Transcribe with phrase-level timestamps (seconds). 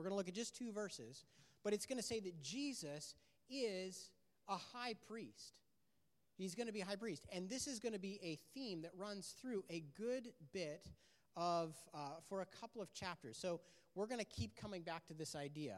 [0.00, 1.26] We're going to look at just two verses,
[1.62, 3.14] but it's going to say that Jesus
[3.50, 4.08] is
[4.48, 5.58] a high priest.
[6.38, 7.26] He's going to be high priest.
[7.30, 10.86] And this is going to be a theme that runs through a good bit
[11.36, 13.36] of, uh, for a couple of chapters.
[13.36, 13.60] So
[13.94, 15.76] we're going to keep coming back to this idea.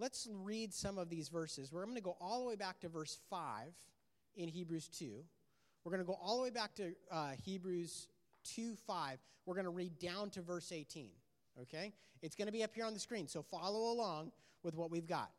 [0.00, 1.70] Let's read some of these verses.
[1.70, 3.68] We're going to go all the way back to verse 5
[4.34, 5.22] in Hebrews 2.
[5.84, 8.08] We're going to go all the way back to uh, Hebrews
[8.42, 9.18] 2 5.
[9.46, 11.10] We're going to read down to verse 18.
[11.60, 11.92] Okay?
[12.22, 14.32] It's going to be up here on the screen, so follow along
[14.62, 15.30] with what we've got.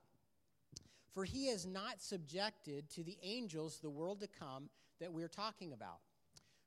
[1.13, 5.73] For he has not subjected to the angels the world to come that we're talking
[5.73, 5.99] about.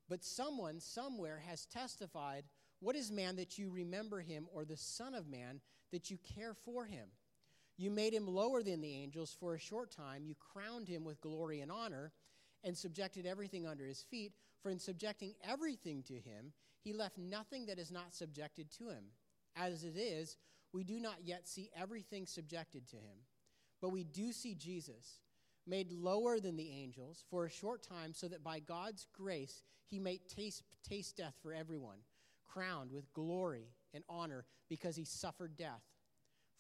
[0.09, 2.45] But someone somewhere has testified,
[2.81, 5.61] What is man that you remember him, or the Son of Man
[5.93, 7.09] that you care for him?
[7.77, 10.25] You made him lower than the angels for a short time.
[10.25, 12.13] You crowned him with glory and honor
[12.65, 14.33] and subjected everything under his feet.
[14.63, 19.05] For in subjecting everything to him, he left nothing that is not subjected to him.
[19.57, 20.37] As it is,
[20.73, 23.19] we do not yet see everything subjected to him.
[23.81, 25.21] But we do see Jesus
[25.67, 29.99] made lower than the angels for a short time, so that by God's grace he
[29.99, 31.99] may taste, taste death for everyone,
[32.47, 35.83] crowned with glory and honor because he suffered death.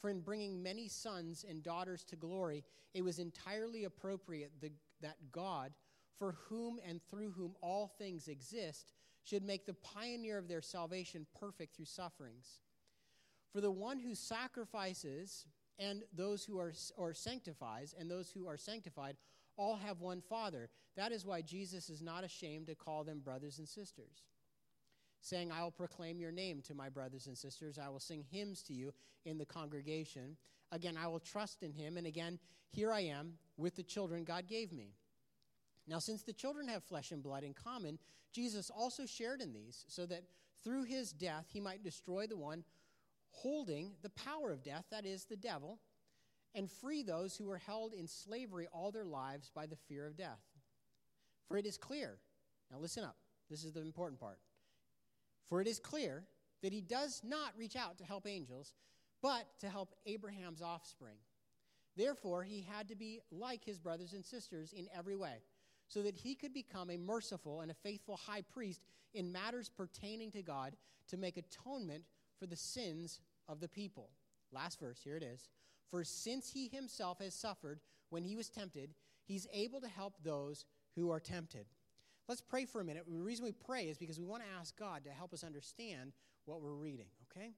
[0.00, 5.16] For in bringing many sons and daughters to glory, it was entirely appropriate the, that
[5.32, 5.72] God,
[6.18, 8.92] for whom and through whom all things exist,
[9.24, 12.60] should make the pioneer of their salvation perfect through sufferings.
[13.52, 15.46] For the one who sacrifices
[15.78, 19.16] and those who are or sanctifies and those who are sanctified
[19.56, 20.68] all have one father.
[20.96, 24.24] That is why jesus is not ashamed to call them brothers and sisters
[25.20, 27.78] saying i will proclaim your name to my brothers and sisters.
[27.78, 28.92] I will sing hymns to you
[29.24, 30.36] in the congregation.
[30.72, 31.96] Again i will trust in him.
[31.96, 32.38] And again
[32.70, 34.94] here i am with the children god gave me.
[35.88, 37.98] Now, since the children have flesh and blood in common,
[38.32, 40.24] Jesus also shared in these, so that
[40.64, 42.64] through his death he might destroy the one
[43.42, 45.78] holding the power of death, that is, the devil,
[46.54, 50.16] and free those who were held in slavery all their lives by the fear of
[50.16, 50.40] death.
[51.46, 52.18] For it is clear,
[52.70, 53.16] now listen up,
[53.50, 54.38] this is the important part.
[55.48, 56.24] For it is clear
[56.62, 58.72] that he does not reach out to help angels,
[59.22, 61.16] but to help Abraham's offspring.
[61.96, 65.42] Therefore, he had to be like his brothers and sisters in every way,
[65.88, 68.82] so that he could become a merciful and a faithful high priest
[69.14, 70.76] in matters pertaining to God
[71.08, 72.04] to make atonement
[72.38, 74.10] for the sins of the people.
[74.52, 75.48] Last verse, here it is.
[75.90, 77.80] For since he himself has suffered
[78.10, 78.90] when he was tempted,
[79.24, 80.64] he's able to help those
[80.94, 81.66] who are tempted.
[82.28, 83.04] Let's pray for a minute.
[83.08, 86.12] The reason we pray is because we want to ask God to help us understand
[86.44, 87.52] what we're reading, okay?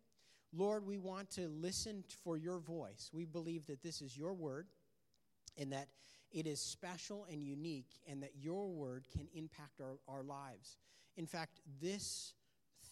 [0.53, 3.10] Lord, we want to listen for your voice.
[3.12, 4.66] We believe that this is your word
[5.56, 5.88] and that
[6.31, 10.76] it is special and unique and that your word can impact our, our lives.
[11.16, 12.34] In fact, this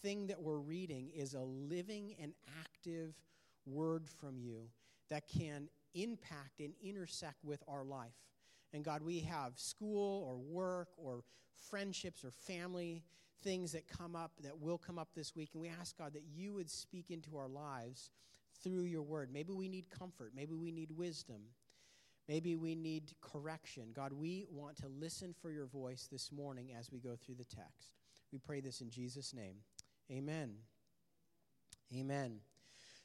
[0.07, 2.31] thing that we're reading is a living and
[2.63, 3.13] active
[3.65, 4.69] word from you
[5.09, 8.15] that can impact and intersect with our life.
[8.71, 11.23] And God, we have school or work or
[11.69, 13.03] friendships or family
[13.43, 15.49] things that come up, that will come up this week.
[15.51, 18.11] And we ask, God, that you would speak into our lives
[18.63, 19.29] through your word.
[19.33, 20.31] Maybe we need comfort.
[20.33, 21.41] Maybe we need wisdom.
[22.29, 23.89] Maybe we need correction.
[23.93, 27.43] God, we want to listen for your voice this morning as we go through the
[27.43, 27.91] text.
[28.31, 29.55] We pray this in Jesus' name.
[30.11, 30.55] Amen.
[31.93, 32.39] Amen.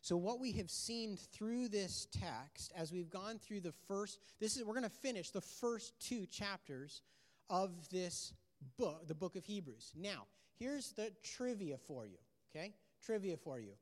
[0.00, 4.56] So what we have seen through this text as we've gone through the first this
[4.56, 7.02] is we're going to finish the first two chapters
[7.48, 8.32] of this
[8.76, 9.92] book, the book of Hebrews.
[9.96, 10.26] Now,
[10.58, 12.18] here's the trivia for you,
[12.50, 12.74] okay?
[13.04, 13.72] Trivia for you.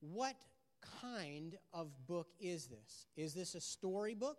[0.00, 0.36] What
[1.00, 3.06] kind of book is this?
[3.16, 4.38] Is this a storybook?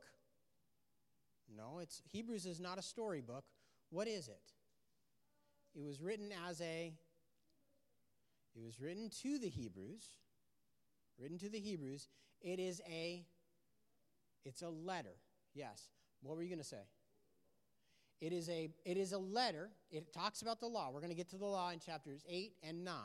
[1.55, 3.45] No, it's Hebrews is not a storybook.
[3.89, 4.53] What is it?
[5.75, 6.93] It was written as a
[8.55, 10.09] it was written to the Hebrews.
[11.19, 12.07] Written to the Hebrews.
[12.41, 13.25] It is a
[14.45, 15.15] it's a letter.
[15.53, 15.89] Yes.
[16.21, 16.83] What were you going to say?
[18.21, 19.69] It is a it is a letter.
[19.91, 20.89] It talks about the law.
[20.91, 22.95] We're going to get to the law in chapters 8 and 9.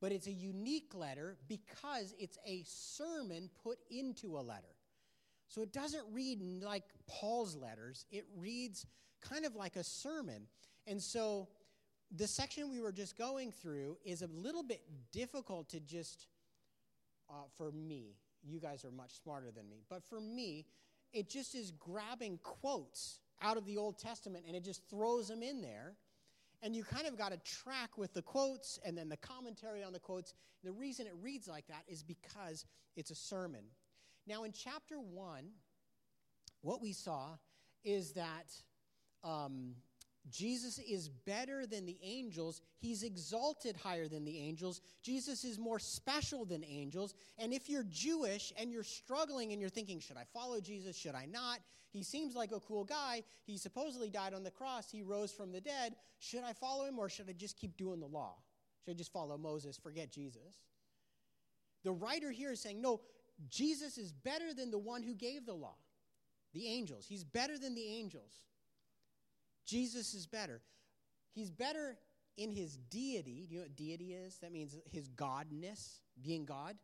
[0.00, 4.74] But it's a unique letter because it's a sermon put into a letter.
[5.48, 8.06] So it doesn't read like Paul's letters.
[8.10, 8.86] It reads
[9.20, 10.46] kind of like a sermon.
[10.86, 11.48] And so
[12.14, 14.82] the section we were just going through is a little bit
[15.12, 16.26] difficult to just,
[17.30, 20.66] uh, for me, you guys are much smarter than me, but for me,
[21.12, 25.42] it just is grabbing quotes out of the Old Testament and it just throws them
[25.42, 25.94] in there.
[26.62, 29.92] And you kind of got to track with the quotes and then the commentary on
[29.92, 30.34] the quotes.
[30.62, 33.64] The reason it reads like that is because it's a sermon.
[34.28, 35.46] Now, in chapter one,
[36.60, 37.30] what we saw
[37.84, 38.54] is that
[39.24, 39.74] um,
[40.30, 42.60] Jesus is better than the angels.
[42.78, 44.80] He's exalted higher than the angels.
[45.02, 47.14] Jesus is more special than angels.
[47.38, 50.96] And if you're Jewish and you're struggling and you're thinking, should I follow Jesus?
[50.96, 51.58] Should I not?
[51.90, 53.22] He seems like a cool guy.
[53.44, 54.90] He supposedly died on the cross.
[54.90, 55.96] He rose from the dead.
[56.20, 58.36] Should I follow him or should I just keep doing the law?
[58.84, 60.62] Should I just follow Moses, forget Jesus?
[61.84, 63.00] The writer here is saying, no,
[63.50, 65.74] Jesus is better than the one who gave the law,
[66.54, 67.06] the angels.
[67.08, 68.32] He's better than the angels.
[69.66, 70.60] Jesus is better.
[71.34, 71.96] He's better
[72.36, 73.46] in his deity.
[73.48, 74.38] Do you know what deity is?
[74.38, 76.76] That means his godness, being God.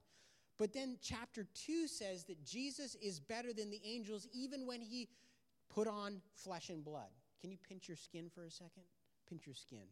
[0.58, 5.08] But then chapter 2 says that Jesus is better than the angels even when he
[5.72, 7.10] put on flesh and blood.
[7.40, 8.82] Can you pinch your skin for a second?
[9.28, 9.84] Pinch your skin.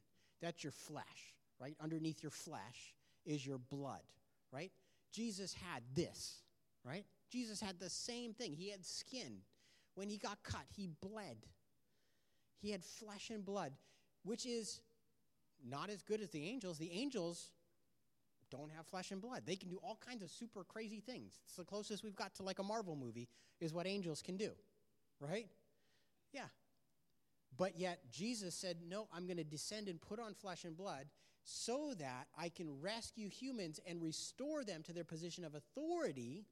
[0.43, 1.77] That's your flesh, right?
[1.81, 2.95] Underneath your flesh
[3.25, 4.03] is your blood,
[4.53, 4.73] right?
[5.13, 6.43] Jesus had this,
[6.85, 7.05] right?
[7.31, 8.53] Jesus had the same thing.
[8.53, 9.39] He had skin.
[9.95, 11.37] When he got cut, he bled.
[12.67, 13.71] He had flesh and blood,
[14.25, 14.81] which is
[15.65, 16.79] not as good as the angels.
[16.79, 17.53] The angels
[18.51, 19.45] don't have flesh and blood.
[19.47, 21.39] They can do all kinds of super crazy things.
[21.45, 23.29] It's the closest we've got to like a Marvel movie
[23.61, 24.51] is what angels can do,
[25.21, 25.47] right?
[26.33, 26.47] Yeah.
[27.57, 31.07] But yet Jesus said, "No, I'm going to descend and put on flesh and blood
[31.45, 36.49] so that I can rescue humans and restore them to their position of authority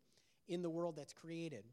[0.46, 1.64] in the world that's created."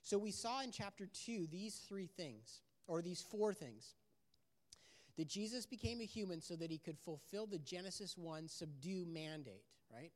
[0.00, 3.94] So we saw in chapter 2 these three things or these four things
[5.16, 9.64] that Jesus became a human so that he could fulfill the Genesis 1 subdue mandate,
[9.92, 10.12] right?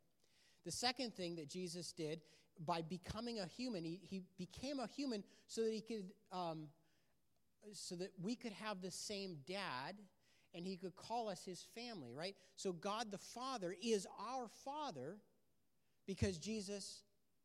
[0.64, 2.20] The second thing that Jesus did
[2.64, 6.68] by becoming a human, he, he became a human so that he could, um,
[7.72, 9.96] so that we could have the same dad
[10.54, 12.36] and he could call us his family, right?
[12.56, 15.18] So God the Father is our Father
[16.06, 17.02] because Jesus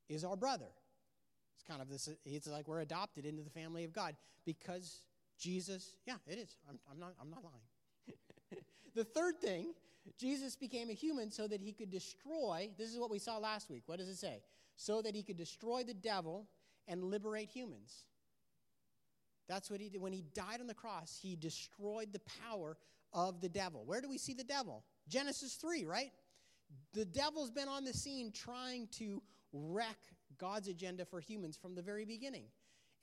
[0.08, 0.70] is our brother.
[1.56, 5.02] It's kind of this, it's like we're adopted into the family of God because
[5.40, 6.58] Jesus, yeah, it is.
[6.70, 8.62] I'm, I'm not, I'm not lying.
[8.96, 9.74] the third thing,
[10.18, 13.70] Jesus became a human so that he could destroy, this is what we saw last
[13.70, 13.84] week.
[13.86, 14.42] What does it say?
[14.76, 16.48] So that he could destroy the devil
[16.88, 18.06] and liberate humans.
[19.48, 20.02] That's what he did.
[20.02, 22.78] When he died on the cross, he destroyed the power
[23.14, 23.84] of the devil.
[23.86, 24.84] Where do we see the devil?
[25.08, 26.12] Genesis 3, right?
[26.94, 29.22] The devil's been on the scene trying to
[29.54, 29.98] wreck
[30.38, 32.46] God's agenda for humans from the very beginning.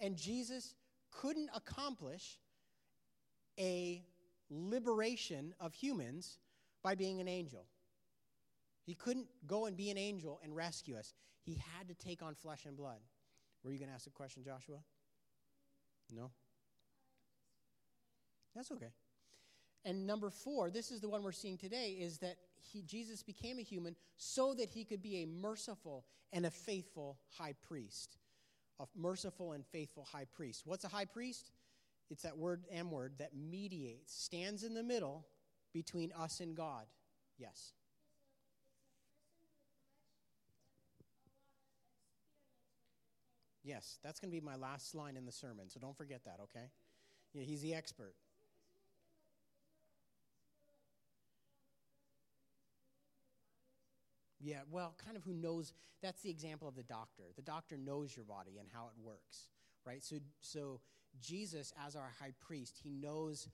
[0.01, 0.75] And Jesus
[1.21, 2.39] couldn't accomplish
[3.59, 4.03] a
[4.51, 6.39] liberation of humans
[6.83, 7.67] by being an angel.
[8.85, 11.15] He couldn't go and be an angel and rescue us.
[11.43, 12.99] He had to take on flesh and blood.
[13.65, 14.79] Were you going to ask a question, Joshua?
[16.15, 16.31] No?
[18.55, 18.93] That's okay.
[19.85, 23.59] And number four, this is the one we're seeing today, is that he, Jesus became
[23.59, 28.19] a human so that he could be a merciful and a faithful high priest
[28.81, 30.63] a merciful and faithful high priest.
[30.65, 31.51] What's a high priest?
[32.11, 35.27] It's that word M word that mediates, stands in the middle
[35.73, 36.85] between us and God.
[37.39, 37.73] Yes.
[43.65, 46.39] Yes, that's going to be my last line in the sermon, so don't forget that,
[46.41, 46.67] okay?
[47.33, 48.15] Yeah, he's the expert.
[54.47, 55.73] Yeah, well, kind of who knows.
[56.03, 57.25] That's the example of the doctor.
[57.35, 59.49] The doctor knows your body and how it works,
[59.85, 60.05] right?
[60.05, 60.81] So, so
[61.21, 63.49] Jesus, as our high priest, he knows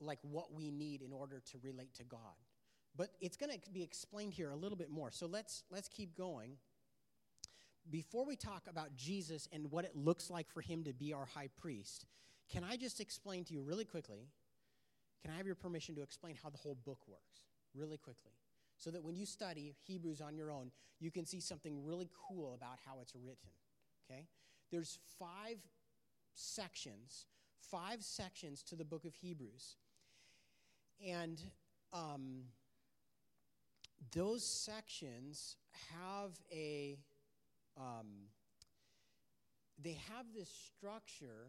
[0.00, 2.18] like what we need in order to relate to God.
[2.96, 5.12] But it's going to be explained here a little bit more.
[5.12, 6.56] So let's let's keep going.
[7.88, 11.26] Before we talk about Jesus and what it looks like for him to be our
[11.26, 12.06] high priest,
[12.52, 14.26] can I just explain to you really quickly?
[15.22, 17.42] Can I have your permission to explain how the whole book works
[17.76, 18.32] really quickly?
[18.80, 22.54] So that when you study Hebrews on your own, you can see something really cool
[22.54, 23.50] about how it's written.
[24.10, 24.26] Okay?
[24.72, 25.58] There's five
[26.34, 27.26] sections,
[27.60, 29.76] five sections to the book of Hebrews.
[31.06, 31.42] And
[31.92, 32.44] um,
[34.14, 35.56] those sections
[35.94, 36.96] have a
[37.76, 38.28] um,
[39.82, 41.48] they have this structure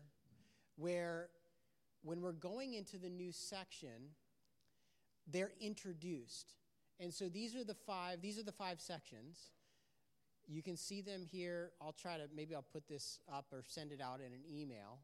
[0.76, 1.30] where
[2.04, 4.12] when we're going into the new section
[5.28, 6.54] they're introduced
[7.02, 9.50] and so these are the five, these are the five sections.
[10.48, 11.72] You can see them here.
[11.82, 15.00] I'll try to, maybe I'll put this up or send it out in an email.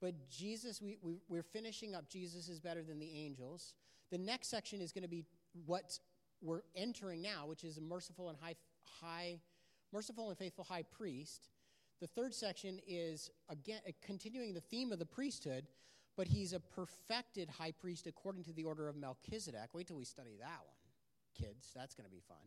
[0.00, 3.74] But Jesus, we, we, we're finishing up Jesus is better than the angels.
[4.10, 5.24] The next section is going to be
[5.64, 5.98] what
[6.42, 8.56] we're entering now, which is a merciful and high,
[9.00, 9.38] high,
[9.92, 11.48] merciful and faithful high priest.
[12.00, 15.66] The third section is again uh, continuing the theme of the priesthood,
[16.16, 19.70] but he's a perfected high priest according to the order of Melchizedek.
[19.72, 20.75] Wait till we study that one
[21.36, 21.72] kids.
[21.74, 22.38] That's going to be fun.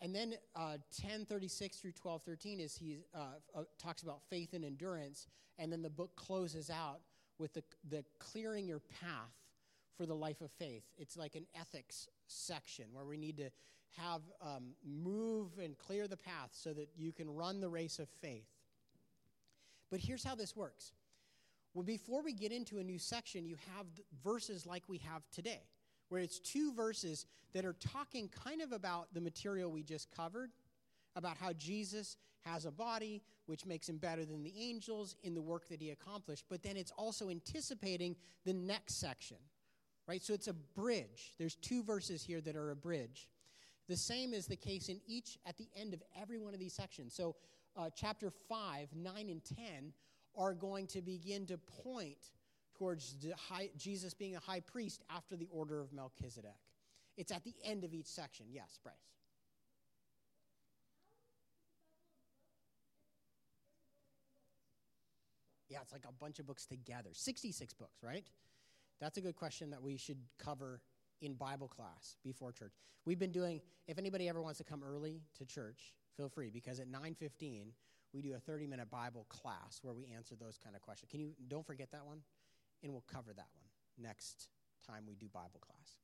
[0.00, 3.18] And then uh, 1036 through 1213 is he uh,
[3.54, 5.28] uh, talks about faith and endurance.
[5.58, 7.00] And then the book closes out
[7.38, 9.32] with the, the clearing your path
[9.96, 10.84] for the life of faith.
[10.98, 13.50] It's like an ethics section where we need to
[13.96, 18.08] have um, move and clear the path so that you can run the race of
[18.20, 18.48] faith.
[19.90, 20.92] But here's how this works.
[21.74, 23.86] Well, before we get into a new section, you have
[24.22, 25.62] verses like we have today,
[26.14, 30.52] where it's two verses that are talking kind of about the material we just covered,
[31.16, 35.42] about how Jesus has a body, which makes him better than the angels in the
[35.42, 36.44] work that he accomplished.
[36.48, 39.38] But then it's also anticipating the next section,
[40.06, 40.22] right?
[40.22, 41.34] So it's a bridge.
[41.36, 43.28] There's two verses here that are a bridge.
[43.88, 46.74] The same is the case in each, at the end of every one of these
[46.74, 47.12] sections.
[47.12, 47.34] So,
[47.76, 49.92] uh, chapter 5, 9, and 10
[50.38, 52.30] are going to begin to point
[52.84, 53.16] towards
[53.78, 56.50] Jesus being a high priest after the order of Melchizedek.
[57.16, 58.46] It's at the end of each section.
[58.50, 58.94] Yes, Bryce.
[65.70, 67.08] Yeah, it's like a bunch of books together.
[67.12, 68.26] 66 books, right?
[69.00, 70.82] That's a good question that we should cover
[71.22, 72.74] in Bible class before church.
[73.06, 76.80] We've been doing if anybody ever wants to come early to church, feel free because
[76.80, 77.72] at 9:15
[78.12, 81.10] we do a 30-minute Bible class where we answer those kind of questions.
[81.10, 82.20] Can you don't forget that one?
[82.84, 84.48] And we'll cover that one next
[84.86, 85.96] time we do Bible class.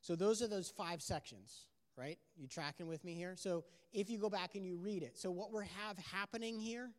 [0.00, 2.18] So those are those five sections, right?
[2.36, 3.34] You tracking with me here?
[3.36, 5.18] So if you go back and you read it.
[5.18, 6.90] So what we have happening here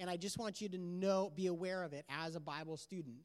[0.00, 3.18] and I just want you to know be aware of it as a Bible student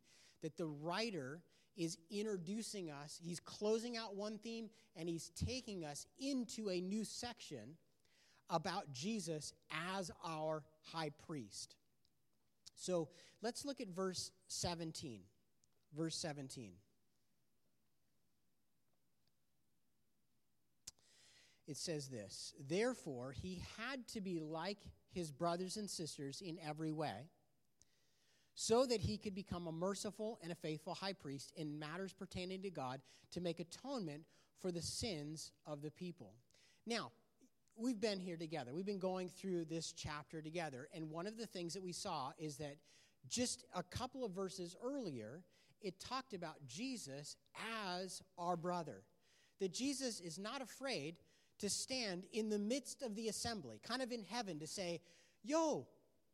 [0.44, 1.41] that the writer
[1.75, 3.20] is introducing us.
[3.22, 7.77] He's closing out one theme and he's taking us into a new section
[8.50, 9.53] about Jesus
[9.96, 11.75] as our high priest.
[12.77, 13.10] So
[13.41, 15.22] let's look at verse 17.
[15.96, 16.74] Verse 17.
[21.67, 24.77] It says this Therefore, he had to be like
[25.12, 27.29] his brothers and sisters in every way
[28.55, 32.62] so that he could become a merciful and a faithful high priest in matters pertaining
[32.62, 34.24] to God to make atonement
[34.60, 36.34] for the sins of the people.
[36.86, 37.12] Now,
[37.77, 38.74] we've been here together.
[38.74, 40.88] We've been going through this chapter together.
[40.93, 42.77] And one of the things that we saw is that
[43.29, 45.43] just a couple of verses earlier,
[45.81, 47.36] it talked about Jesus
[47.93, 49.03] as our brother.
[49.60, 51.15] That Jesus is not afraid
[51.60, 55.01] to stand in the midst of the assembly, kind of in heaven, to say,
[55.43, 55.88] Yo,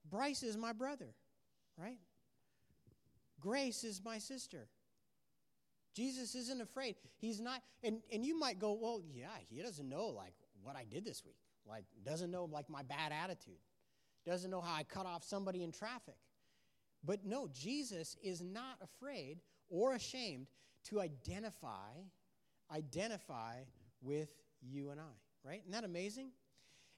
[0.09, 1.13] Bryce is my brother,
[1.77, 1.99] right?
[3.39, 4.67] Grace is my sister.
[5.93, 6.95] Jesus isn't afraid.
[7.19, 10.33] He's not, and, and you might go, well, yeah, he doesn't know like
[10.63, 11.37] what I did this week.
[11.65, 13.59] Like, doesn't know like my bad attitude.
[14.25, 16.15] Doesn't know how I cut off somebody in traffic.
[17.03, 19.39] But no, Jesus is not afraid
[19.69, 20.47] or ashamed
[20.85, 21.91] to identify,
[22.73, 23.55] identify
[24.01, 24.29] with
[24.61, 25.59] you and I, right?
[25.61, 26.31] Isn't that amazing?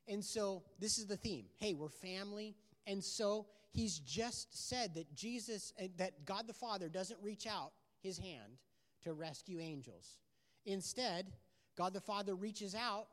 [0.08, 1.46] And so this is the theme.
[1.58, 2.56] Hey, we're family.
[2.86, 7.72] And so he's just said that Jesus, uh, that God the Father doesn't reach out
[8.02, 8.60] his hand
[9.04, 10.20] to rescue angels.
[10.66, 11.32] Instead,
[11.76, 13.08] God the Father reaches out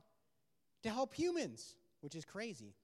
[0.82, 2.74] to help humans, which is crazy.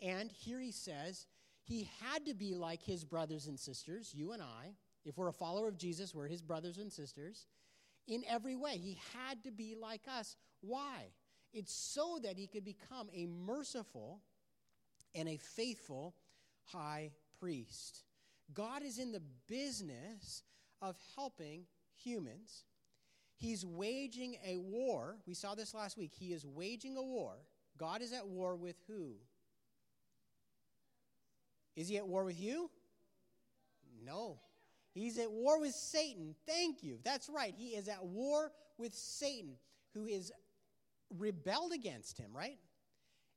[0.00, 1.26] And here he says
[1.62, 4.74] he had to be like his brothers and sisters, you and I.
[5.04, 7.46] If we're a follower of Jesus, we're his brothers and sisters.
[8.06, 10.36] In every way, he had to be like us.
[10.60, 11.10] Why?
[11.52, 14.20] It's so that he could become a merciful
[15.14, 16.14] and a faithful
[16.64, 18.04] high priest.
[18.52, 20.42] God is in the business
[20.82, 22.64] of helping humans.
[23.36, 25.18] He's waging a war.
[25.26, 26.12] We saw this last week.
[26.18, 27.34] He is waging a war.
[27.78, 29.12] God is at war with who?
[31.74, 32.70] Is he at war with you?
[34.02, 34.38] No.
[34.94, 36.34] He's at war with Satan.
[36.46, 36.98] Thank you.
[37.04, 37.54] That's right.
[37.54, 39.56] He is at war with Satan,
[39.92, 40.32] who is
[41.18, 42.58] rebelled against him, right?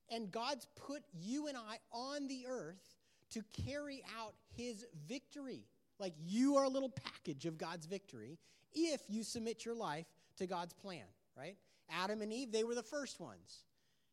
[0.09, 2.95] And God's put you and I on the earth
[3.31, 5.65] to carry out his victory.
[5.99, 8.39] Like you are a little package of God's victory
[8.73, 10.05] if you submit your life
[10.37, 11.05] to God's plan,
[11.37, 11.55] right?
[11.89, 13.63] Adam and Eve, they were the first ones.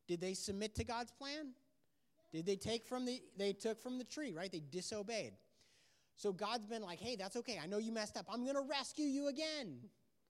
[0.07, 1.49] Did they submit to God's plan?
[2.33, 4.51] Did they take from the they took from the tree, right?
[4.51, 5.33] They disobeyed.
[6.17, 7.59] So God's been like, "Hey, that's okay.
[7.63, 8.27] I know you messed up.
[8.29, 9.79] I'm going to rescue you again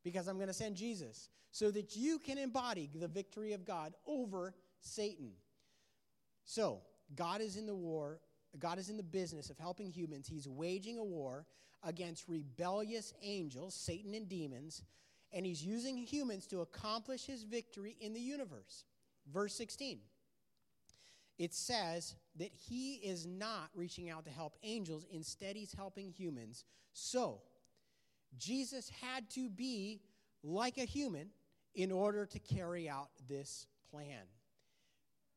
[0.03, 3.95] because I'm going to send Jesus so that you can embody the victory of God
[4.07, 5.33] over Satan."
[6.45, 6.83] So,
[7.15, 8.21] God is in the war
[8.59, 10.27] God is in the business of helping humans.
[10.27, 11.47] He's waging a war
[11.87, 14.83] against rebellious angels, Satan and demons,
[15.33, 18.85] and he's using humans to accomplish his victory in the universe.
[19.33, 20.01] Verse 16.
[21.39, 26.65] It says that he is not reaching out to help angels, instead, he's helping humans.
[26.93, 27.43] So,
[28.39, 30.01] Jesus had to be
[30.43, 31.29] like a human
[31.75, 34.23] in order to carry out this plan.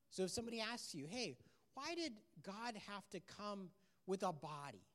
[0.10, 1.36] So, if somebody asks you, hey,
[1.74, 2.14] why did
[2.44, 3.70] God have to come
[4.08, 4.89] with a body?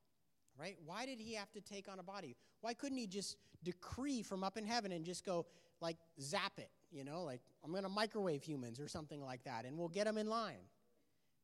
[0.59, 0.77] Right?
[0.85, 2.35] Why did he have to take on a body?
[2.61, 5.45] Why couldn't he just decree from up in heaven and just go,
[5.81, 9.65] like, zap it, you know, like, I'm going to microwave humans or something like that,
[9.65, 10.63] and we'll get them in line?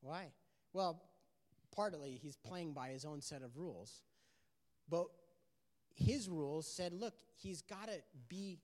[0.02, 0.28] Why?
[0.74, 1.02] Well,
[1.76, 4.02] partly he's playing by his own set of rules.
[4.90, 5.08] But
[5.96, 8.60] his rules said, look, he's got to be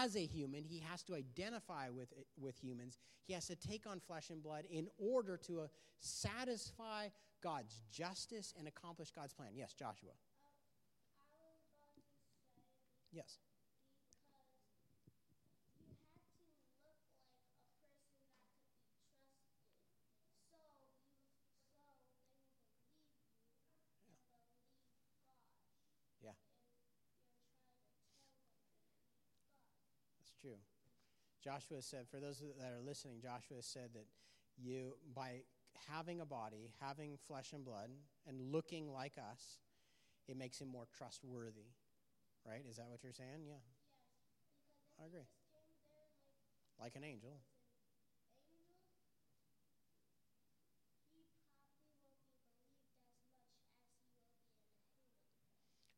[0.00, 2.98] as a human, he has to identify with, with humans.
[3.24, 5.66] He has to take on flesh and blood in order to uh,
[5.98, 7.08] satisfy
[7.42, 9.50] God's justice and accomplish God's plan.
[9.54, 10.12] Yes, Joshua.
[13.12, 13.38] Yes.
[26.22, 26.30] Yeah.
[30.20, 30.56] That's true.
[31.42, 34.06] Joshua said, for those that are listening, Joshua said that
[34.56, 35.42] you, by
[35.88, 37.90] having a body, having flesh and blood,
[38.26, 39.58] and looking like us,
[40.28, 41.72] it makes him more trustworthy.
[42.46, 42.62] Right?
[42.68, 43.46] Is that what you're saying?
[43.46, 43.54] Yeah.
[43.54, 45.26] Yes, I agree.
[46.80, 47.38] Like, like an angel.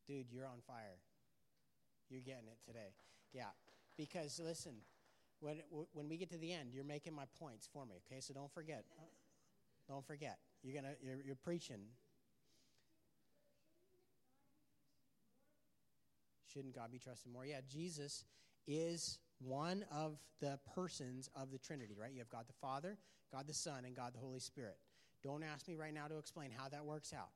[0.07, 1.01] Dude, you're on fire.
[2.09, 2.93] You're getting it today.
[3.33, 3.49] Yeah.
[3.97, 4.75] Because listen,
[5.39, 5.61] when,
[5.93, 8.21] when we get to the end, you're making my points for me, okay?
[8.21, 8.85] So don't forget.
[9.87, 10.39] Don't forget.
[10.63, 11.79] You're gonna you're, you're preaching.
[16.51, 17.45] Shouldn't God be trusted more?
[17.45, 18.23] Yeah, Jesus
[18.65, 22.11] is one of the persons of the Trinity, right?
[22.11, 22.97] You have God the Father,
[23.31, 24.77] God the Son, and God the Holy Spirit.
[25.21, 27.29] Don't ask me right now to explain how that works out,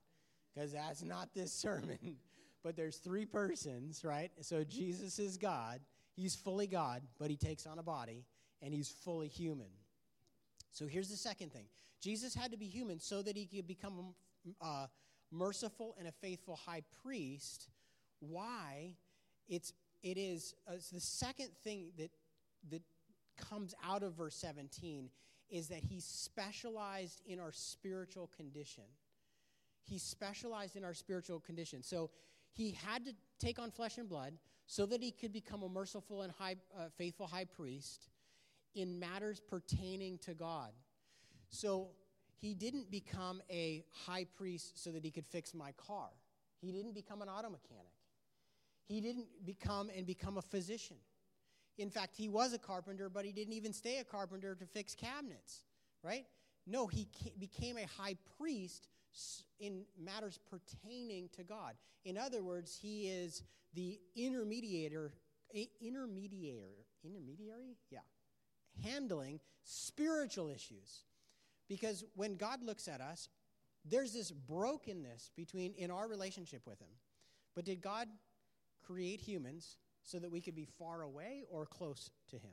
[0.53, 2.17] because that's not this sermon.
[2.63, 4.31] but there's three persons, right?
[4.41, 5.81] So Jesus is God,
[6.19, 8.25] He's fully God, but he takes on a body,
[8.61, 9.69] and he's fully human.
[10.71, 11.65] So here's the second thing
[12.01, 14.13] Jesus had to be human so that he could become
[14.61, 14.87] a uh,
[15.31, 17.67] merciful and a faithful high priest.
[18.19, 18.95] Why?
[19.47, 19.73] It's,
[20.03, 22.11] it is uh, it's the second thing that,
[22.69, 22.81] that
[23.37, 25.09] comes out of verse 17
[25.49, 28.83] is that he specialized in our spiritual condition.
[29.83, 31.81] He specialized in our spiritual condition.
[31.81, 32.11] So
[32.53, 34.33] he had to take on flesh and blood
[34.67, 38.09] so that he could become a merciful and high, uh, faithful high priest
[38.75, 40.71] in matters pertaining to God.
[41.49, 41.89] So
[42.35, 46.09] he didn't become a high priest so that he could fix my car.
[46.61, 47.93] He didn't become an auto mechanic.
[48.87, 50.97] He didn't become and become a physician.
[51.77, 54.95] In fact, he was a carpenter, but he didn't even stay a carpenter to fix
[54.95, 55.63] cabinets,
[56.03, 56.25] right?
[56.67, 57.07] No, he
[57.39, 58.87] became a high priest
[59.59, 61.75] in matters pertaining to God.
[62.05, 65.11] In other words, he is the intermediator,
[65.81, 67.99] intermediary, intermediary, yeah,
[68.83, 71.03] handling spiritual issues.
[71.67, 73.29] Because when God looks at us,
[73.85, 76.89] there's this brokenness between in our relationship with Him.
[77.55, 78.07] But did God
[78.85, 82.51] create humans so that we could be far away or close to Him?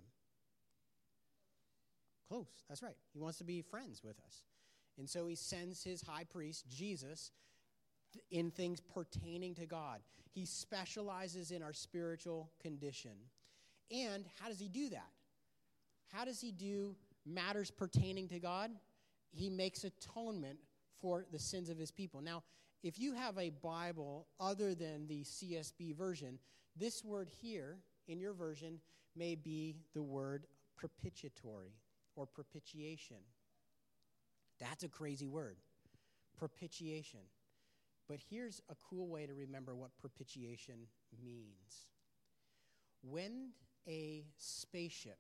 [2.28, 2.96] Close, that's right.
[3.12, 4.42] He wants to be friends with us.
[4.98, 7.30] And so he sends his high priest, Jesus,
[8.30, 10.00] in things pertaining to God.
[10.32, 13.12] He specializes in our spiritual condition.
[13.90, 15.10] And how does he do that?
[16.12, 18.70] How does he do matters pertaining to God?
[19.30, 20.58] He makes atonement
[21.00, 22.20] for the sins of his people.
[22.20, 22.42] Now,
[22.82, 26.38] if you have a Bible other than the CSB version,
[26.76, 28.80] this word here in your version
[29.16, 31.72] may be the word propitiatory
[32.14, 33.16] or propitiation.
[34.60, 35.56] That's a crazy word.
[36.38, 37.20] Propitiation.
[38.08, 40.86] But here's a cool way to remember what propitiation
[41.24, 41.86] means.
[43.02, 43.50] When
[43.88, 45.18] a spaceship,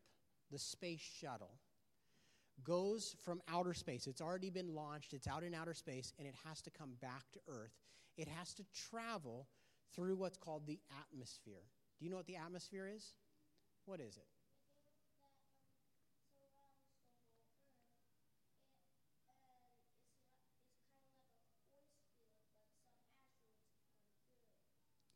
[0.50, 1.58] the space shuttle,
[2.64, 6.34] goes from outer space, it's already been launched, it's out in outer space, and it
[6.46, 7.72] has to come back to Earth,
[8.16, 9.46] it has to travel
[9.94, 11.62] through what's called the atmosphere.
[11.98, 13.14] Do you know what the atmosphere is?
[13.84, 14.26] What is it?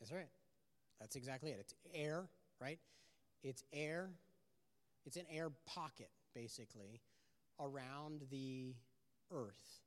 [0.01, 0.29] That's right.
[0.99, 1.59] That's exactly it.
[1.61, 2.29] It's air,
[2.61, 2.79] right?
[3.43, 4.11] It's air.
[5.07, 7.01] It's an air pocket, basically,
[7.59, 8.75] around the
[9.33, 9.81] Earth.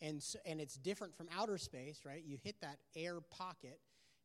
[0.00, 2.22] And, so, and it's different from outer space, right?
[2.24, 3.80] You hit that air pocket,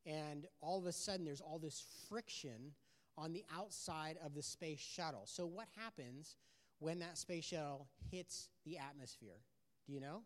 [0.06, 2.74] and all of a sudden there's all this friction
[3.18, 5.24] on the outside of the space shuttle.
[5.26, 6.38] So, what happens
[6.80, 9.42] when that space shuttle hits the atmosphere?
[9.86, 10.22] Do you know?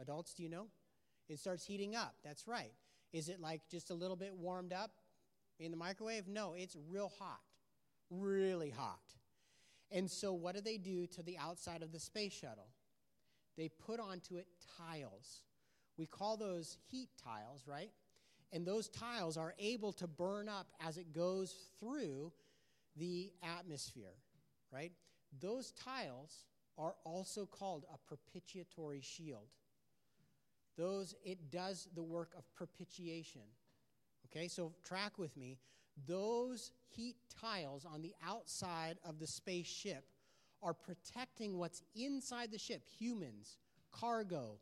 [0.00, 0.66] Adults, do you know?
[1.28, 2.14] It starts heating up.
[2.24, 2.72] That's right.
[3.12, 4.90] Is it like just a little bit warmed up
[5.60, 6.26] in the microwave?
[6.28, 7.40] No, it's real hot,
[8.10, 9.00] really hot.
[9.90, 12.68] And so, what do they do to the outside of the space shuttle?
[13.56, 14.46] They put onto it
[14.78, 15.42] tiles.
[15.96, 17.90] We call those heat tiles, right?
[18.52, 22.32] And those tiles are able to burn up as it goes through
[22.96, 24.14] the atmosphere,
[24.72, 24.92] right?
[25.40, 26.44] Those tiles
[26.78, 29.48] are also called a propitiatory shield.
[30.76, 33.42] Those, it does the work of propitiation.
[34.26, 35.58] Okay, so track with me.
[36.06, 40.04] Those heat tiles on the outside of the spaceship
[40.62, 43.58] are protecting what's inside the ship humans,
[43.92, 44.58] cargo,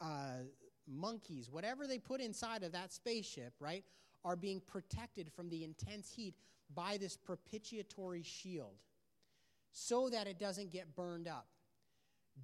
[0.00, 0.44] uh,
[0.86, 3.84] monkeys, whatever they put inside of that spaceship, right,
[4.24, 6.34] are being protected from the intense heat
[6.74, 8.74] by this propitiatory shield
[9.70, 11.46] so that it doesn't get burned up.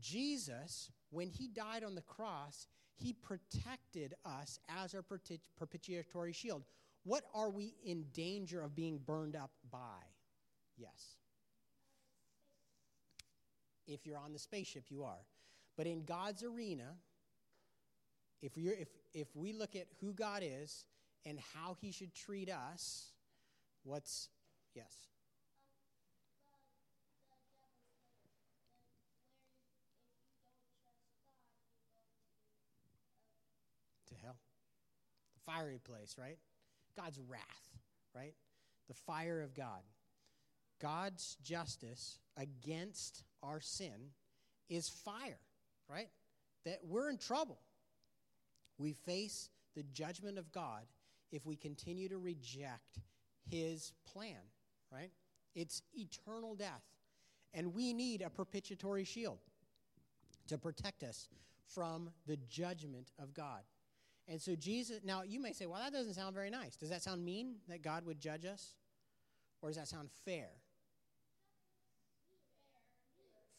[0.00, 6.62] Jesus, when he died on the cross, he protected us as our propitiatory shield.
[7.04, 9.78] What are we in danger of being burned up by?
[10.76, 11.16] Yes.
[13.86, 15.26] If you're on the spaceship, you are.
[15.76, 16.94] But in God's arena,
[18.40, 20.84] if, you're, if, if we look at who God is
[21.26, 23.12] and how he should treat us,
[23.82, 24.28] what's,
[24.74, 24.92] yes?
[34.08, 34.36] to hell.
[35.34, 36.38] The fiery place, right?
[36.96, 37.70] God's wrath,
[38.14, 38.34] right?
[38.88, 39.82] The fire of God.
[40.80, 44.10] God's justice against our sin
[44.68, 45.38] is fire,
[45.88, 46.08] right?
[46.64, 47.58] That we're in trouble.
[48.78, 50.82] We face the judgment of God
[51.30, 52.98] if we continue to reject
[53.48, 54.36] his plan,
[54.92, 55.10] right?
[55.54, 56.82] It's eternal death.
[57.54, 59.38] And we need a propitiatory shield
[60.48, 61.28] to protect us
[61.66, 63.60] from the judgment of God.
[64.28, 66.76] And so Jesus, now you may say, well, that doesn't sound very nice.
[66.76, 68.74] Does that sound mean that God would judge us?
[69.60, 70.48] Or does that sound fair?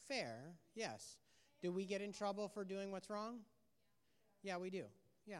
[0.07, 1.17] Fair, yes.
[1.61, 3.39] Do we get in trouble for doing what's wrong?
[4.41, 4.83] Yeah, we do.
[5.25, 5.39] Yeah.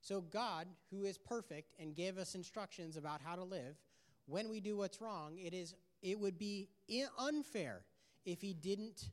[0.00, 3.76] So God, who is perfect and gave us instructions about how to live,
[4.26, 6.68] when we do what's wrong, it is it would be
[7.18, 7.82] unfair
[8.24, 9.10] if he didn't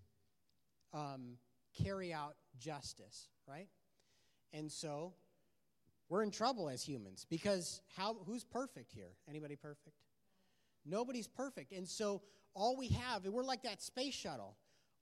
[0.93, 1.37] um,
[1.81, 3.67] carry out justice, right?
[4.53, 5.13] And so
[6.09, 9.11] we're in trouble as humans because how who's perfect here?
[9.29, 9.95] Anybody perfect?
[10.85, 11.71] Nobody's perfect.
[11.71, 12.21] And so
[12.53, 14.55] all we have, we're like that space shuttle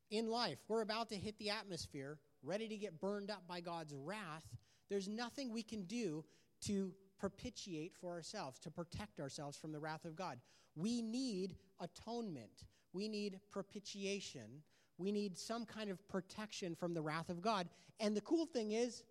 [0.09, 0.59] in life.
[0.67, 4.45] We're about to hit the atmosphere, ready to get burned up by God's wrath.
[4.89, 6.23] There's nothing we can do
[6.65, 10.39] to propitiate for ourselves, to protect ourselves from the wrath of God.
[10.75, 12.65] We need atonement.
[12.93, 14.61] We need propitiation.
[14.97, 17.67] We need some kind of protection from the wrath of God.
[17.99, 19.03] And the cool thing is,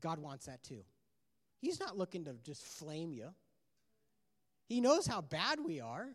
[0.00, 0.84] God wants that too.
[1.64, 3.28] He's not looking to just flame you.
[4.66, 6.08] He knows how bad we are.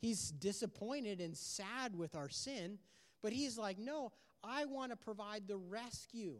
[0.00, 2.78] He's disappointed and sad with our sin,
[3.22, 4.12] but he's like, No,
[4.42, 6.36] I want to provide the rescue.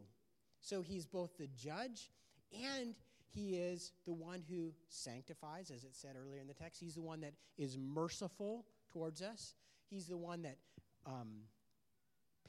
[0.61, 2.11] So he's both the judge
[2.53, 2.95] and
[3.33, 6.79] he is the one who sanctifies, as it said earlier in the text.
[6.81, 9.55] He's the one that is merciful towards us.
[9.89, 10.57] He's the one that
[11.05, 11.43] um,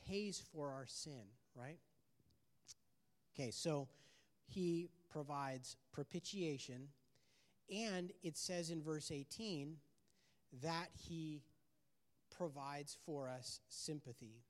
[0.08, 1.22] pays for our sin,
[1.54, 1.78] right?
[3.34, 3.88] Okay, so
[4.46, 6.88] he provides propitiation,
[7.70, 9.76] and it says in verse 18
[10.62, 11.42] that he
[12.36, 14.42] provides for us sympathy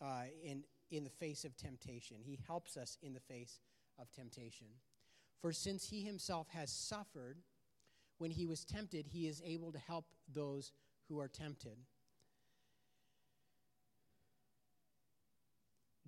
[0.00, 2.18] uh, in, in the face of temptation.
[2.24, 3.60] He helps us in the face
[3.98, 4.68] of temptation.
[5.40, 7.38] For since he himself has suffered
[8.18, 10.72] when he was tempted, he is able to help those
[11.08, 11.76] who are tempted.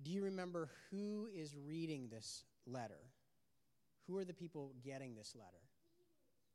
[0.01, 3.01] Do you remember who is reading this letter?
[4.07, 5.63] Who are the people getting this letter?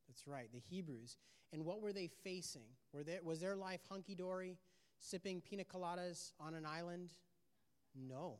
[0.09, 1.17] That's right, the Hebrews.
[1.53, 2.67] And what were they facing?
[2.93, 4.59] Were they, was their life hunky dory,
[4.99, 7.13] sipping pina coladas on an island?
[7.95, 8.39] No.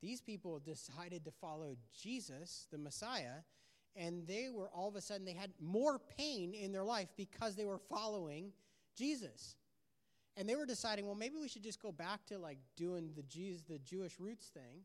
[0.00, 3.42] These people decided to follow Jesus, the Messiah,
[3.94, 7.56] and they were all of a sudden, they had more pain in their life because
[7.56, 8.52] they were following
[8.96, 9.56] Jesus.
[10.36, 13.22] And they were deciding, well, maybe we should just go back to like doing the,
[13.22, 14.82] Jews, the Jewish roots thing,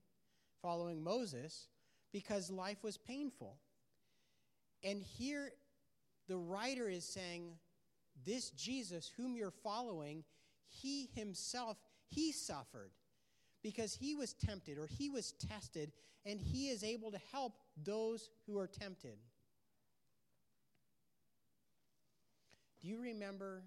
[0.61, 1.67] following Moses
[2.11, 3.57] because life was painful.
[4.83, 5.51] And here,
[6.27, 7.53] the writer is saying,
[8.25, 10.23] This Jesus, whom you're following,
[10.67, 12.91] he himself, he suffered
[13.63, 15.91] because he was tempted or he was tested,
[16.25, 19.17] and he is able to help those who are tempted.
[22.81, 23.63] Do you remember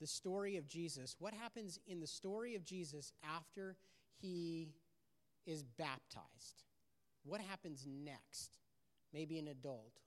[0.00, 1.16] the story of Jesus?
[1.18, 3.76] What happens in the story of Jesus after
[4.20, 4.68] he
[5.46, 6.64] is baptized?
[7.24, 8.50] What happens next?
[9.12, 10.00] Maybe an adult.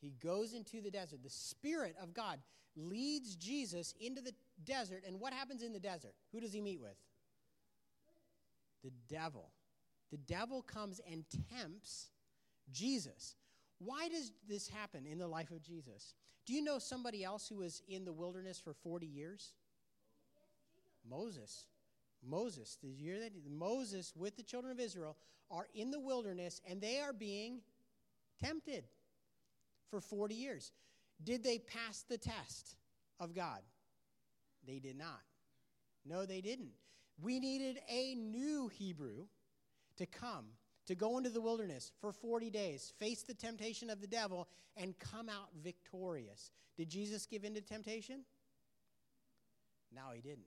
[0.00, 1.20] He goes into the desert.
[1.22, 2.38] The Spirit of God
[2.76, 4.32] leads Jesus into the
[4.64, 5.02] desert.
[5.06, 6.14] And what happens in the desert?
[6.32, 6.96] Who does he meet with?
[8.84, 9.50] The devil.
[10.10, 12.10] The devil comes and tempts
[12.72, 13.36] Jesus.
[13.78, 16.14] Why does this happen in the life of Jesus?
[16.44, 19.52] Do you know somebody else who was in the wilderness for 40 years?
[21.08, 21.66] Moses.
[22.26, 22.76] Moses.
[22.80, 23.32] Did you hear that?
[23.48, 25.16] Moses with the children of Israel
[25.50, 27.60] are in the wilderness and they are being
[28.42, 28.84] tempted
[29.90, 30.72] for 40 years.
[31.22, 32.76] Did they pass the test
[33.20, 33.60] of God?
[34.66, 35.20] They did not.
[36.04, 36.72] No, they didn't.
[37.20, 39.26] We needed a new Hebrew
[39.96, 40.46] to come,
[40.86, 44.98] to go into the wilderness for 40 days, face the temptation of the devil, and
[44.98, 46.50] come out victorious.
[46.76, 48.24] Did Jesus give in to temptation?
[49.94, 50.44] No, he didn't.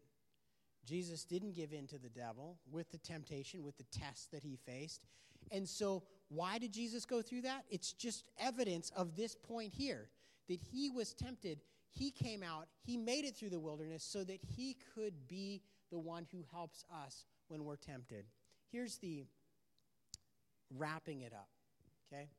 [0.89, 4.58] Jesus didn't give in to the devil with the temptation, with the test that he
[4.65, 5.06] faced.
[5.52, 7.65] And so, why did Jesus go through that?
[7.69, 10.10] It's just evidence of this point here
[10.47, 11.60] that he was tempted.
[11.91, 15.99] He came out, he made it through the wilderness so that he could be the
[15.99, 18.25] one who helps us when we're tempted.
[18.71, 19.25] Here's the
[20.75, 21.49] wrapping it up,
[22.12, 22.30] okay?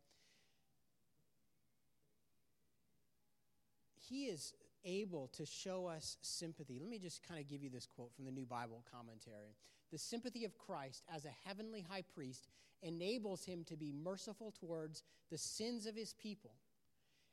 [4.08, 6.78] He is able to show us sympathy.
[6.80, 9.56] Let me just kind of give you this quote from the New Bible Commentary.
[9.90, 12.48] The sympathy of Christ as a heavenly high priest
[12.82, 16.52] enables him to be merciful towards the sins of his people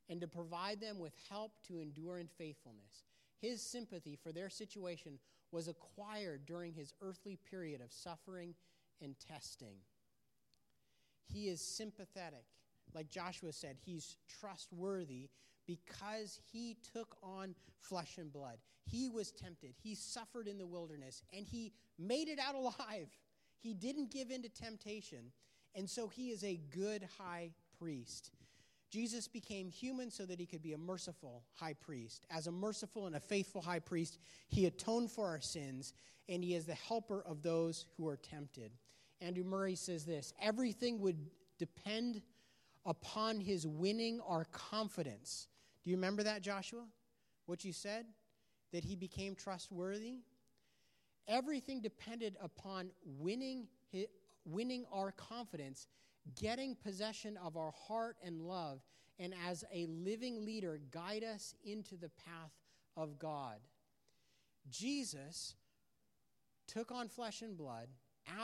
[0.09, 3.03] and to provide them with help to endure in faithfulness.
[3.39, 5.19] His sympathy for their situation
[5.51, 8.55] was acquired during his earthly period of suffering
[9.01, 9.75] and testing.
[11.25, 12.45] He is sympathetic.
[12.93, 15.29] Like Joshua said, he's trustworthy
[15.67, 18.57] because he took on flesh and blood.
[18.85, 19.73] He was tempted.
[19.83, 23.09] He suffered in the wilderness and he made it out alive.
[23.59, 25.31] He didn't give in to temptation.
[25.73, 27.49] And so he is a good high
[27.79, 28.29] priest.
[28.91, 32.27] Jesus became human so that he could be a merciful high priest.
[32.29, 35.93] As a merciful and a faithful high priest, he atoned for our sins
[36.29, 38.71] and he is the helper of those who are tempted.
[39.21, 41.17] Andrew Murray says this everything would
[41.57, 42.21] depend
[42.85, 45.47] upon his winning our confidence
[45.87, 46.83] do you remember that, Joshua?
[47.45, 48.07] What you said?
[48.73, 50.17] That he became trustworthy?
[51.29, 54.07] Everything depended upon winning, his,
[54.43, 55.87] winning our confidence,
[56.37, 58.81] getting possession of our heart and love,
[59.17, 62.51] and as a living leader, guide us into the path
[62.97, 63.55] of God.
[64.69, 65.55] Jesus
[66.67, 67.87] took on flesh and blood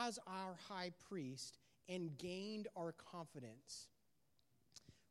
[0.02, 1.58] as our high priest
[1.90, 3.88] and gained our confidence.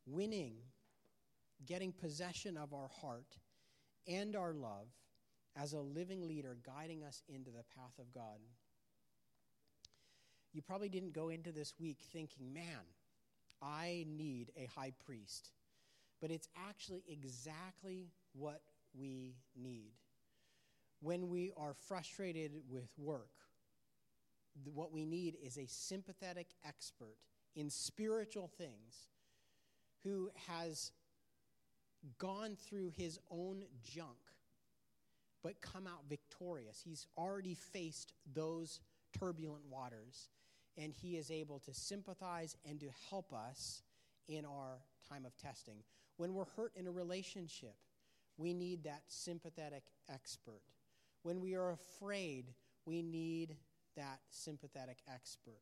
[0.08, 0.56] Winning
[1.66, 3.38] getting possession of our heart
[4.08, 4.88] and our love
[5.56, 8.40] as a living leader guiding us into the path of God.
[10.54, 12.86] You probably didn't go into this week thinking, man,
[13.62, 15.52] I need a high priest.
[16.22, 18.62] But it's actually exactly what
[18.94, 19.94] we need.
[21.02, 23.32] When we are frustrated with work,
[24.74, 27.18] what we need is a sympathetic expert
[27.56, 29.10] in spiritual things
[30.04, 30.92] who has
[32.18, 34.18] gone through his own junk,
[35.44, 36.82] but come out victorious.
[36.84, 38.80] He's already faced those
[39.18, 40.30] turbulent waters,
[40.78, 43.84] and he is able to sympathize and to help us
[44.28, 45.84] in our time of testing.
[46.18, 47.76] When we're hurt in a relationship,
[48.38, 50.62] we need that sympathetic expert.
[51.24, 52.54] When we are afraid,
[52.86, 53.56] we need
[53.96, 55.62] that sympathetic expert.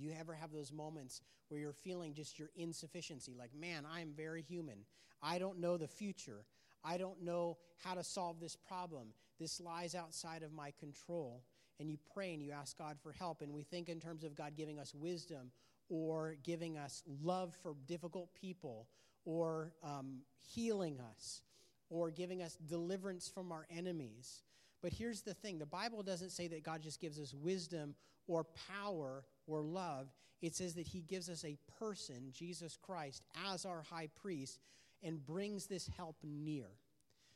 [0.00, 3.34] Do you ever have those moments where you're feeling just your insufficiency?
[3.38, 4.78] Like, man, I'm very human.
[5.22, 6.46] I don't know the future.
[6.82, 9.08] I don't know how to solve this problem.
[9.38, 11.44] This lies outside of my control.
[11.78, 13.42] And you pray and you ask God for help.
[13.42, 15.50] And we think in terms of God giving us wisdom
[15.90, 18.88] or giving us love for difficult people
[19.26, 20.20] or um,
[20.54, 21.42] healing us
[21.90, 24.44] or giving us deliverance from our enemies.
[24.82, 27.94] But here's the thing the Bible doesn't say that God just gives us wisdom
[28.26, 30.08] or power or love.
[30.40, 34.58] It says that He gives us a person, Jesus Christ, as our high priest
[35.02, 36.66] and brings this help near.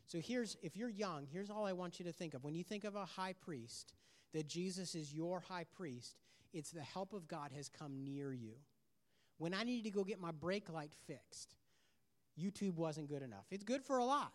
[0.06, 2.44] So here's, if you're young, here's all I want you to think of.
[2.44, 3.94] When you think of a high priest,
[4.32, 6.16] that Jesus is your high priest,
[6.52, 8.54] it's the help of God has come near you.
[9.38, 11.56] When I needed to go get my brake light fixed,
[12.38, 13.46] YouTube wasn't good enough.
[13.50, 14.32] It's good for a lot.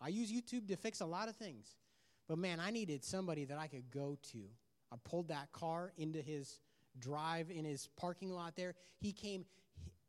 [0.00, 1.76] I use YouTube to fix a lot of things.
[2.28, 4.38] But man, I needed somebody that I could go to.
[4.92, 6.60] I pulled that car into his
[6.98, 8.74] drive in his parking lot there.
[8.98, 9.44] He came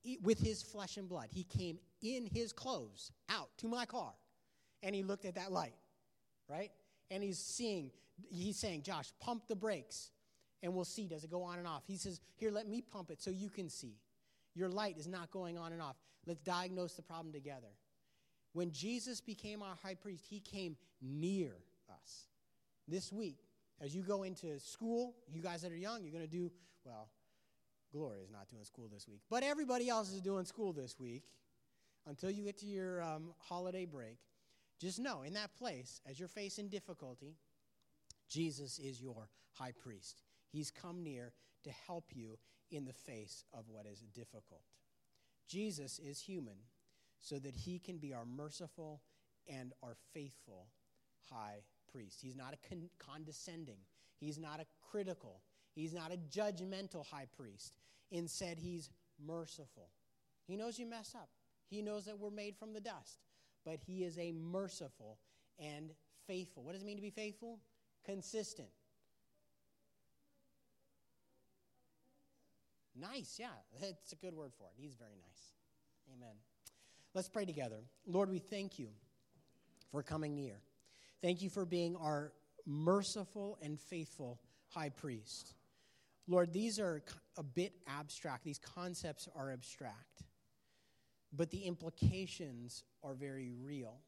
[0.02, 1.28] he, with his flesh and blood.
[1.32, 4.14] He came in his clothes out to my car
[4.82, 5.76] and he looked at that light,
[6.50, 6.72] right?
[7.10, 7.92] And he's seeing,
[8.30, 10.12] he's saying, Josh, pump the brakes
[10.62, 11.08] and we'll see.
[11.08, 11.84] Does it go on and off?
[11.88, 13.96] He says, Here, let me pump it so you can see.
[14.56, 15.96] Your light is not going on and off.
[16.26, 17.68] Let's diagnose the problem together.
[18.54, 21.54] When Jesus became our high priest, he came near
[22.04, 22.28] us.
[22.88, 23.38] This week,
[23.82, 26.52] As you go into school, you guys that are young, you're going to do,
[26.86, 27.10] well,
[27.92, 31.24] Gloria is not doing school this week, but everybody else is doing school this week
[32.08, 34.18] until you get to your um, holiday break.
[34.80, 37.36] Just know, in that place, as you're facing difficulty,
[38.30, 40.22] Jesus is your high priest.
[40.50, 42.38] He's come near to help you
[42.72, 44.64] in the face of what is difficult.
[45.48, 46.56] Jesus is human
[47.20, 49.02] so that he can be our merciful
[49.48, 50.68] and our faithful
[51.30, 51.64] high
[51.94, 52.20] priest.
[52.22, 53.78] He's not a con- condescending,
[54.20, 55.42] he's not a critical,
[55.76, 57.78] he's not a judgmental high priest.
[58.12, 58.90] Instead, he's
[59.24, 59.90] merciful.
[60.46, 61.30] He knows you mess up,
[61.70, 63.20] he knows that we're made from the dust,
[63.66, 65.18] but he is a merciful
[65.60, 65.92] and
[66.28, 66.64] faithful.
[66.64, 67.60] What does it mean to be faithful?
[68.06, 68.70] Consistent.
[73.00, 73.48] Nice, yeah.
[73.82, 74.82] It's a good word for it.
[74.82, 75.54] He's very nice.
[76.16, 76.36] Amen.
[77.14, 77.78] Let's pray together.
[78.06, 78.90] Lord, we thank you
[79.92, 80.56] for coming near.
[81.24, 82.34] Thank you for being our
[82.66, 85.54] merciful and faithful high priest.
[86.28, 87.02] Lord, these are
[87.38, 88.44] a bit abstract.
[88.44, 90.24] These concepts are abstract,
[91.32, 94.02] but the implications are very real.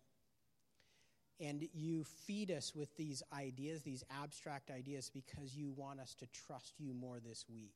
[1.39, 6.27] And you feed us with these ideas, these abstract ideas, because you want us to
[6.27, 7.75] trust you more this week.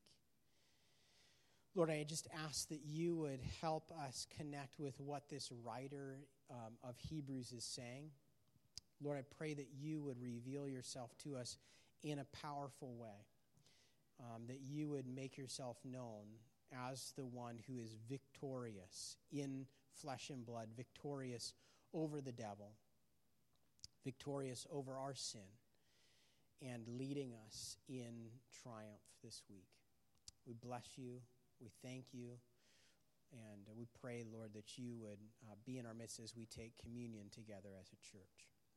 [1.76, 6.18] Lord, I just ask that you would help us connect with what this writer
[6.52, 8.12] um, of Hebrews is saying.
[9.02, 11.58] Lord, I pray that you would reveal yourself to us
[12.04, 13.26] in a powerful way,
[14.20, 16.26] um, that you would make yourself known
[16.92, 19.66] as the one who is victorious in
[20.02, 21.54] flesh and blood, victorious
[21.94, 22.72] over the devil,
[24.04, 25.42] victorious over our sin,
[26.62, 28.28] and leading us in
[28.64, 29.68] triumph this week.
[30.46, 31.22] We bless you.
[31.62, 32.32] We thank you.
[33.32, 36.74] And we pray, Lord, that you would uh, be in our midst as we take
[36.82, 38.50] communion together as a church.